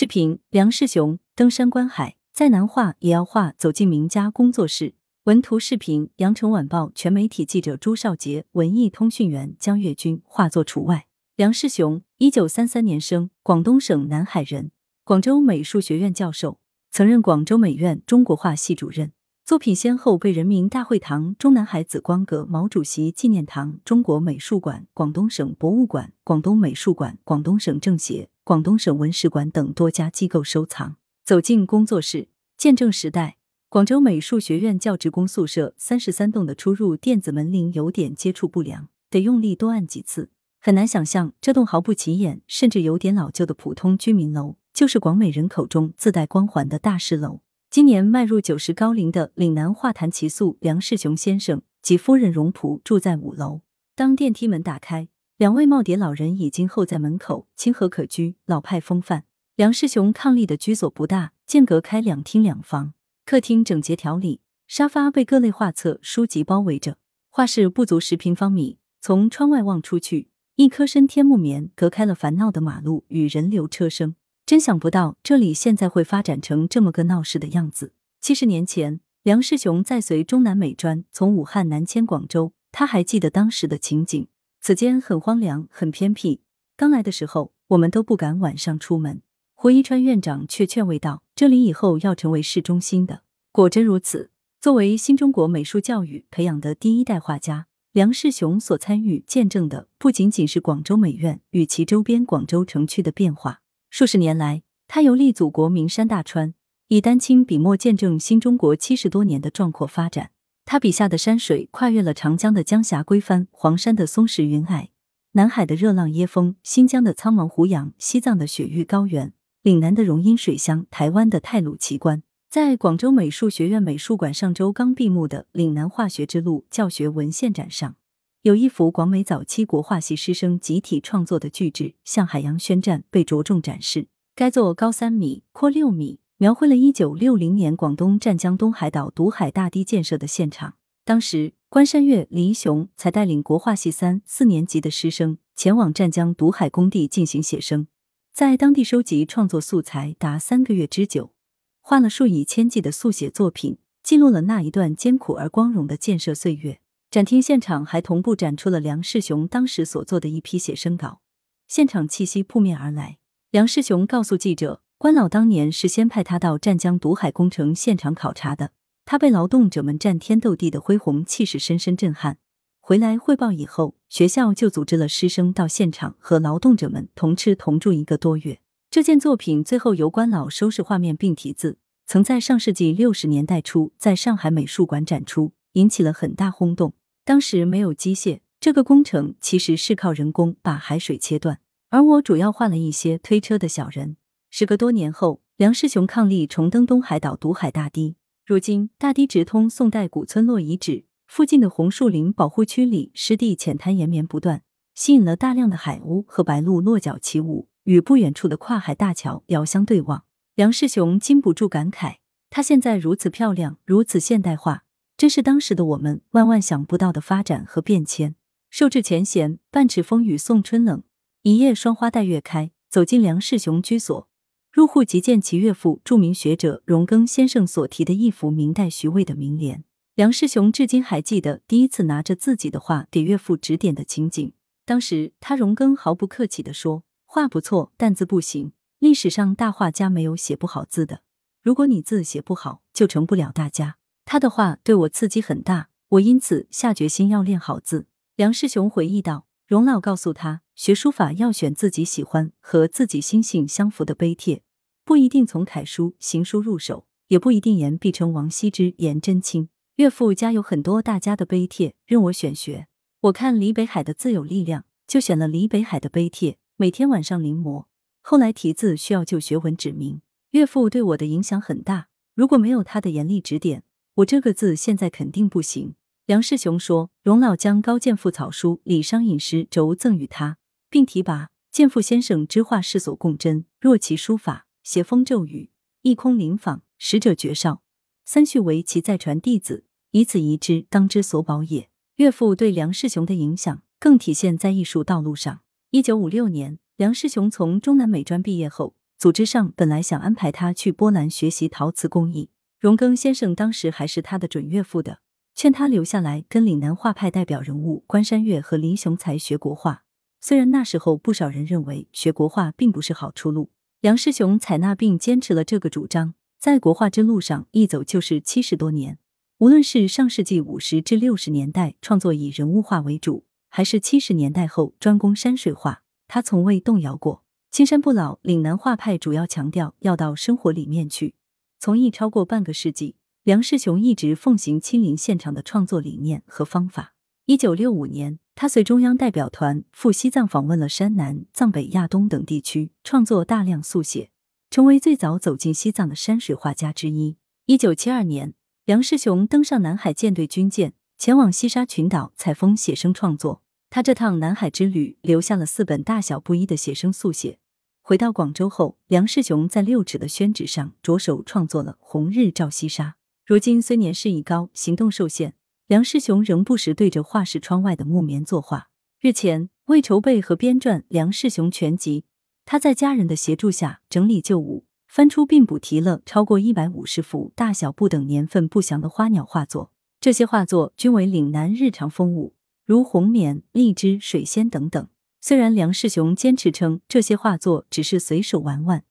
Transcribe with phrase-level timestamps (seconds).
[0.00, 3.52] 视频：梁世雄登山观海，再难画也要画。
[3.58, 4.94] 走进名家工作室。
[5.24, 11.08] 文图：视频：羊城晚报全媒体记者朱少杰，文艺通讯员江月军，画作除外。
[11.34, 14.70] 梁世雄，一九三三年生，广东省南海人，
[15.02, 16.60] 广州美术学院教授，
[16.92, 19.10] 曾任广州美院中国画系主任。
[19.44, 30.96] 作品先后被人民大会堂、中南海紫光阁、毛主席纪念堂、中国美术馆、广东省博物馆、广东美术馆、广东省政协、广东省文史馆等多家机构收藏。
[31.22, 33.36] 走进工作室，见证时代。
[33.68, 40.30] 广州美术学院教职工宿舍三十三栋的出入电子门铃有点接触不良，得用力多按几次。
[40.58, 47.40] 很难想象，这栋毫不起眼，甚至有点老旧的普通居民楼，就是广美人口中自带光环的大师楼。
[47.68, 53.60] 今年迈入九十高龄的岭南画坛奇宿梁世雄先生及夫人荣璞住在五楼。
[53.94, 59.22] 当电梯门打开，两位耄耋老人已经候在门口，清和可居，老派风范。
[59.54, 62.92] 梁世雄伉俪的居所不大，间隔开两厅两房，
[63.24, 66.96] 客厅整洁条理，沙发被各类画册、书籍包围着。
[67.30, 74.16] 画室不足十平方米，从窗外望出去，一棵深天木棉隔开了烦闹的马路与人流车声。
[74.44, 77.92] 真想不到，这里现在会发展成这么个闹市的样子。
[78.20, 84.26] 七十年前，梁世雄在随中南美专从武汉南迁广州，他还记得当时的情景。
[84.60, 86.42] 此间很荒凉，很偏僻。
[86.76, 89.22] 刚来的时候，我们都不敢晚上出门。
[89.54, 94.30] 胡一川院长却劝慰道：“这里以后要成为市中心的。”果真如此。
[94.60, 103.60] 作为新中国美术教育培养的第一代画家，梁世雄所参与见证的，不仅仅是广州美院与其周边广州城区的变化。
[103.88, 106.54] 数十年来，他游历祖国名山大川，
[106.88, 110.32] 以丹青笔墨见证新中国七十多年的壮阔发展。
[110.70, 114.88] 他笔下的山水跨越了长江的江峡归帆，黄山的松石云霭，
[115.32, 122.22] 南海的热浪椰风，新疆的苍茫胡杨，西藏的雪域高原，岭南的容阴水乡，台湾的泰鲁奇观。
[122.50, 127.96] 在广州美术学院美术馆上周刚闭幕的“岭南画学之路”教学文献展上。
[128.42, 134.08] 有一幅广美早期国画系师生集体创作的巨制《向海洋宣战》被着重展示。
[134.34, 140.74] 该作高三米，阔六米，描绘了一九六零年广东湛江东海岛堵海大堤建设的现场。
[141.04, 147.88] 当时，关山月、李雄才带领国画系三四年级的师生前往湛江堵海工地进行写生，
[148.32, 151.32] 在当地收集创作素材达三个月之久，
[151.80, 156.78] 画了数以千计的速写作品，记录了那一段艰苦而光荣的建设岁月。
[157.10, 161.20] 展厅现场还同步展出了梁世雄当时所做的一批写生稿，
[161.66, 163.18] 现场气息扑面而来。
[163.50, 168.72] 梁世雄告诉记者，关老当年是先派他到湛江堵海工程现场考察的，
[169.04, 172.38] 他被劳动者们战天斗地的恢宏气势深深震撼。
[172.80, 178.58] 回来汇报以后，学校就组织了师生到现场和劳动者们同吃同住一个多月。
[178.90, 185.52] 这件作品最后由关老收拾画面并题字，曾在上世纪六十年代初在上海美术馆展出。
[185.74, 186.94] 引起了很大轰动。
[187.24, 191.60] 当时没有机械，这个工程其实是靠人工把海水切断，
[191.90, 194.16] 而我主要画了一些推车的小人。
[194.50, 198.16] 时隔多年后，梁世雄伉俪重登东海岛堵海大堤。
[198.46, 204.62] 如今，大堤直通宋代古村落遗址，附近的红树林保护区里湿地浅滩延绵不断，
[204.94, 210.24] 吸引了大量的海鸥和白鹭落脚起舞，与不远处的跨海大桥遥相对望。
[210.54, 212.16] 梁世雄禁不住感慨：
[212.48, 214.84] 他现在如此漂亮，如此现代化。
[215.18, 218.34] 真是当时的我们万万想不到的发展和变迁。
[218.70, 221.02] 受制前嫌，半尺风雨送春冷，
[221.42, 222.70] 一夜霜花带月开。
[222.88, 224.27] 走进梁世雄居所，
[224.70, 229.82] 入户即见其岳父著名学者荣庚先生所题的一幅明代徐渭的名联。
[230.14, 234.52] 梁世雄至今还记得第一次拿着自己的画给岳父指点的情景。
[234.84, 238.72] 当时他荣庚毫不客气地说：“画不错，但字不行。
[238.98, 241.22] 历史上大画家没有写不好字的。
[241.62, 243.96] 如果你字写不好，就成不了大家。”
[244.26, 248.06] 他的话对我刺激很大，我因此下决心要练好字。
[248.36, 254.62] 梁世雄回忆道：“荣老告诉他，学书法要选自己喜欢和自己心性相符的碑帖，
[255.04, 259.68] 不一定从楷书、行书入手，也不一定言必称王羲之、颜真卿。
[259.96, 262.86] 岳父家有很多大家的碑帖，任我选学。
[263.20, 267.84] 我看李北海的字有力量，就选了李北海的碑帖，每天晚上临摹。
[268.22, 270.22] 后来题字需要就学文指明，
[270.52, 272.08] 岳父对我的影响很大。
[272.34, 273.82] 如果没有他的严厉指点，
[274.14, 275.94] 我这个字现在肯定不行。
[276.28, 280.58] 梁世雄说：“荣老将高剑父草书《李商隐诗》轴赠与他，
[280.90, 283.64] 并提拔剑父先生之画世所共珍。
[283.80, 285.70] 若其书法邪风骤雨，
[286.02, 287.80] 一空临访，使者绝少。
[288.26, 295.60] 三续为其再传弟子，以此遗之，当之所保也。”岳父对梁世雄的影响更体现在艺术道路上。
[295.92, 305.20] 一九五六年，梁世雄从中南美专毕业后，组织上本来想安排他去波兰学习陶瓷工艺，荣庚先生当时还是他的准岳父的，
[305.58, 310.04] 劝他留下来跟岭南画派代表人物关山月和黎雄才学国画。
[310.40, 319.18] 虽然那时候不少人认为学国画并不是好出路，梁世雄采纳并坚持了这个主张，在国画之路上一走就是七十多年。
[319.58, 327.42] 无论是上世纪五十至六十年代创作以人物画为主，还是七十年代后专攻山水画，他从未动摇过。
[327.72, 331.34] 青山不老，岭南画派主要强调要到生活里面去。
[331.80, 333.16] 从艺超过半个世纪，
[333.48, 337.14] 梁世雄一直奉行亲临现场的创作理念和方法。
[337.46, 344.28] 一九六五年，他随中央代表团赴西藏访问了山南、藏北、亚东等地区，创作大量速写，
[344.68, 347.38] 成为最早走进西藏的山水画家之一。
[347.64, 348.52] 一九七二年，
[348.84, 353.62] 梁世雄登上南海舰队军舰，前往西沙群岛采风写生创作。
[353.88, 357.58] 他这趟南海之旅留下了四本大小不一的写生速写。
[358.02, 363.04] 回到广州后，梁世雄在六尺的宣纸上着手创作了《红日照西沙》。
[363.48, 365.54] 如今虽年事已高，行动受限，
[365.86, 368.90] 梁世雄仍不时对着画室窗外的木棉作画。
[369.22, 372.20] 日前，为筹备和编撰《梁世雄全集》，
[372.66, 379.92] 他在家人的协助下整理旧物，翻出并补提了超过一百五十幅大小不等、年份不详的花鸟画作。
[380.20, 382.54] 这些画作均为岭南日常风物。
[382.84, 385.08] 如红棉、荔枝、水仙等等。
[385.40, 389.04] 虽然梁世雄坚持称这些画作只是随手玩玩，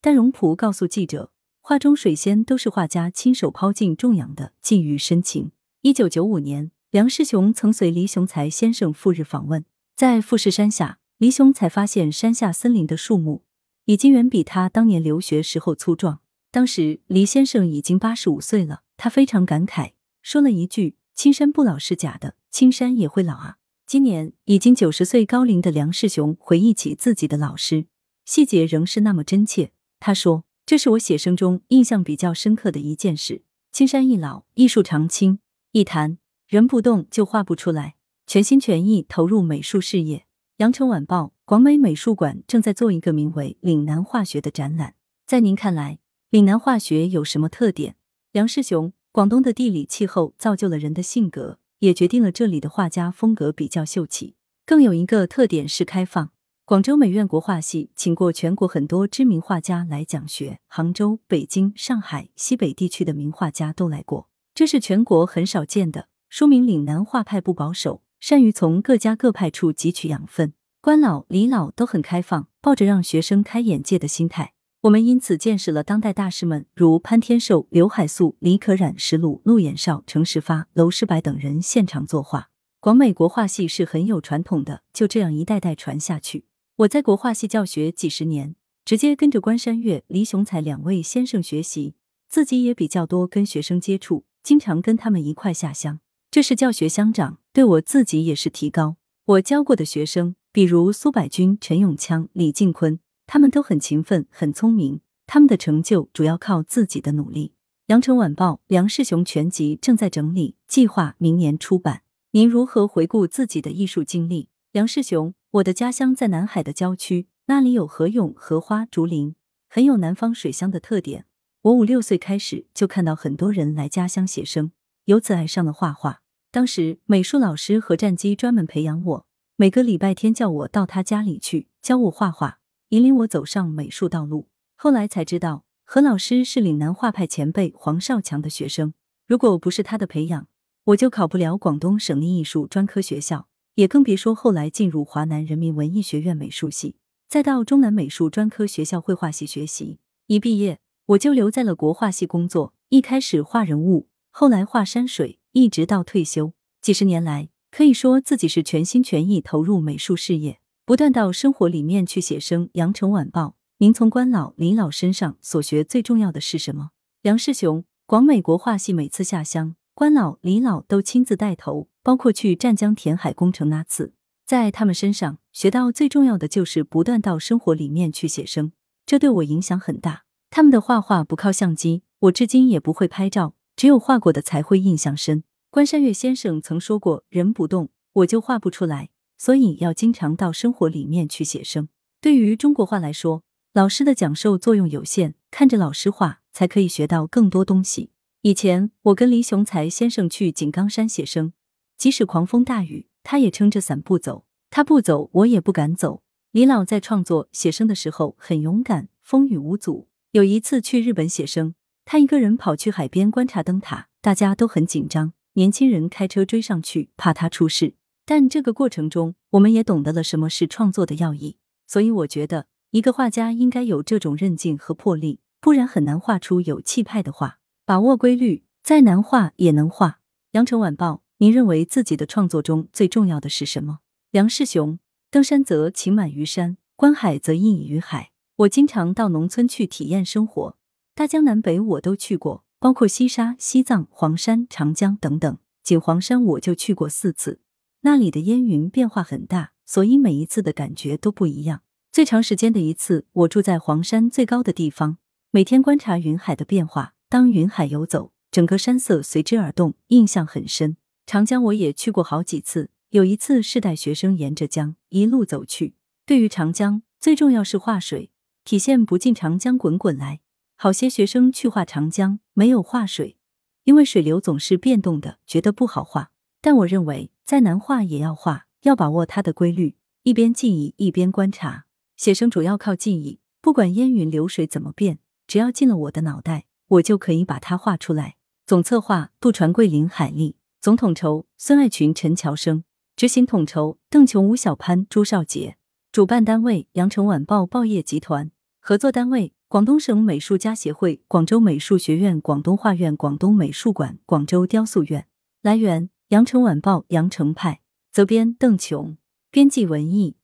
[0.00, 1.30] 但荣普告诉记者，
[1.66, 5.52] 画中水仙都是画家亲手抛进种养的，寄予深情。
[5.80, 9.64] 一九九五年，梁世雄曾随黎雄才先生赴日访问，
[9.96, 13.44] 在富士山下，黎雄才发现山下森林的树木
[13.86, 16.20] 已经远比他当年留学时候粗壮。
[16.50, 23.56] 当时黎先生已经八十五岁了，他非常感慨，说了一句：“青山不老是假的。”青山也会老啊！
[23.86, 27.86] 今年已经九十岁高龄的梁世雄回忆起自己的老师，
[28.26, 29.72] 细节仍是那么真切。
[29.98, 33.42] 他说：“这是我写生中印象比较深刻的一件事。
[33.70, 35.38] 青山易老，艺术常青；
[35.72, 36.18] 一谈
[36.48, 37.96] 人不动，就画不出来。
[38.26, 40.24] 全心全意投入美术事业。”
[40.58, 44.94] 羊城晚报广美美术馆正在做一个名为“岭南画学”的展览。
[45.26, 45.98] 在您看来，
[46.30, 47.96] 岭南画学有什么特点？
[48.32, 51.58] 梁世雄：广东的地理气候造就了人的性格。
[51.80, 56.30] 也决定了这里的画家风格比较秀气，更有一个特点是开放。
[56.66, 70.54] 广州美院国画系请过全国很多知名画家来讲学，杭州、北京、上海、西北地区的名画家都来过，这是全国很少见的，说明岭南画派不保守，善于从各家各派处汲取养分。
[70.80, 74.54] 关老、李老都很开放，抱着让学生开眼界的心态。
[74.84, 82.48] 我们因此见识了当代大师们，如潘天寿、刘海粟、李可染、石鲁、陆衍绍、程时发、娄师白等人现场作画。
[82.80, 86.46] 广美国画系是很有传统的，就这样一代代传下去。
[86.78, 91.94] 我在国画系教学几十年，直接跟着关山月、黎雄才两位先生学习，
[92.28, 96.00] 自己也比较多跟学生接触，经常跟他们一块下乡，
[96.32, 98.96] 这是教学相长，对我自己也是提高。
[99.26, 102.98] 我教过的学生，比如苏百军、陈永锵、李敬坤。
[103.28, 105.00] 他们都很勤奋，很聪明。
[105.26, 107.54] 他们的成就主要靠自己的努力。
[107.86, 112.02] 羊城晚报梁世雄全集正在整理，计划明年出版。
[112.32, 114.48] 您如何回顾自己的艺术经历？
[114.72, 119.36] 梁世雄，我的家乡在南海的郊区，那里有河涌、荷花、竹林，
[119.68, 121.26] 很有南方水乡的特点。
[121.62, 124.72] 我五六岁开始就看到很多人来家乡写生，
[125.04, 126.22] 由此爱上了画画。
[126.50, 132.58] 当时美术老师何占基专门培养我，每个礼拜天叫我到他家里去教我画画。
[132.88, 134.48] 引领我走上美术道路。
[134.74, 138.94] 后来才知道，何老师是岭南画派前辈黄少强的学生。
[139.28, 140.48] 如果不是他的培养，
[140.86, 146.96] 我就考不了广东省立艺术专科学校，也更别说后来进入华南人民文艺学院美术系，
[147.28, 149.98] 再到中南美术专科学校绘画系学习。
[150.28, 152.72] 一毕业，我就留在了国画系工作。
[152.90, 156.52] 一开始画人物，后来画山水，一直到退休。
[156.80, 160.60] 几十年来，可以说自己是全心全意投入美术事业。
[160.86, 162.68] 不断到生活里面去写生。
[162.74, 166.90] 羊城晚报，您从关老、李老身上所学最重要的是什么？
[167.22, 174.12] 梁世雄，广美国画系每次下乡，关老、李老都亲自带头，包括去湛江填海工程那次，
[174.46, 178.72] 在他们身上学到最重要的就是不断到生活里面去写生，
[179.06, 180.24] 这对我影响很大。
[180.50, 185.44] 他们的画画不靠相机，我至今也不会拍照，只有画过的才会印象深。
[185.70, 191.88] 关山月先生曾说过：“人不动，我就画不出来。”所以要经常到生活里面去写生。
[192.20, 193.42] 对于中国画来说，
[193.72, 198.10] 老师的讲授作用有限，看着老师画才可以学到更多东西。
[198.42, 201.52] 以前我跟黎雄才先生去井冈山写生，
[201.96, 204.44] 即使狂风大雨，他也撑着伞不走。
[204.70, 206.22] 他不走，我也不敢走。
[206.50, 210.08] 李老在创作写生的时候很勇敢，风雨无阻。
[210.32, 211.74] 有一次去日本写生，
[212.04, 217.94] 他一个人跑去海边观察灯塔，大家都很紧张，年轻人开车追上去，怕他出事。
[218.24, 221.58] 但这个过程中，我们也懂得了什么是创作的要义。
[221.86, 227.58] 所以我觉得，一个画家应该有这种韧劲和魄力，不然很难画出有气派的画。
[227.84, 230.20] 把握规律，再难画也能画。
[230.52, 233.98] 羊城晚报，您认为自己的创作中最重要的是什么？
[234.30, 234.98] 梁世雄，
[235.30, 238.30] 登山则情满于山，观海则意溢于海。
[238.56, 240.78] 我经常到农村去体验生活，
[241.14, 245.58] 大江南北我都去过，包括西沙、西藏、黄山、长江等等。
[245.82, 247.60] 仅黄山我就去过四次，
[248.00, 251.82] 那里的烟云变化很大，所以每一次的感觉都不一样。
[252.10, 255.18] 最长时间的一次，我住在黄山最高的地方，
[255.50, 257.12] 每天观察云海的变化。
[257.28, 260.96] 当云海游走，整个山色随之而动，印象很深。
[261.26, 265.94] 长江我也去过好几次，有一次是带学生沿着江一路走去。
[266.26, 268.30] 对于长江，最重要是画水。
[268.64, 270.40] 体现不尽长江滚滚来，
[270.76, 273.36] 好些学生去画长江，没有画水，
[273.84, 276.30] 因为水流总是变动的，觉得不好画。
[276.60, 281.84] 但我认为，再难画也要画，要把握它的规律，一边记忆一边观察。
[282.16, 288.36] 写生主要靠记忆，不管烟云流水怎么变，只要进了我的脑袋，我就可以把它画出来。
[288.64, 292.82] 总策划：杜传桂、林海丽；总统筹：孙爱群、陈乔生；
[293.16, 295.76] 执行统筹：邓琼、吴小潘、朱少杰；
[296.12, 298.50] 主办单位：羊城晚报报业集团。
[298.80, 305.26] 合作单位：广东省美术家协会、广州美术学院、广东画院、广东美术馆、广州雕塑院。
[305.62, 307.80] 来源：羊城晚报羊城派，
[308.12, 309.16] 责编：邓琼，
[309.50, 310.36] 编辑：文艺。